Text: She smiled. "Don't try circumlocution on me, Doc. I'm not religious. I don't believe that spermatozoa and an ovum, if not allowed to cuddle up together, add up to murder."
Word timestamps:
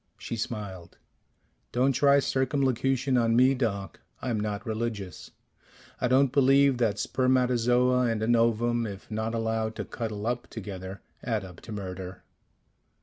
She 0.17 0.35
smiled. 0.35 0.97
"Don't 1.71 1.91
try 1.91 2.17
circumlocution 2.17 3.17
on 3.19 3.35
me, 3.35 3.53
Doc. 3.53 3.99
I'm 4.19 4.39
not 4.39 4.65
religious. 4.65 5.29
I 5.99 6.07
don't 6.07 6.31
believe 6.31 6.79
that 6.79 6.97
spermatozoa 6.97 8.07
and 8.09 8.23
an 8.23 8.35
ovum, 8.35 8.87
if 8.87 9.11
not 9.11 9.35
allowed 9.35 9.75
to 9.75 9.85
cuddle 9.85 10.25
up 10.25 10.47
together, 10.47 11.01
add 11.23 11.45
up 11.45 11.61
to 11.61 11.71
murder." 11.71 12.23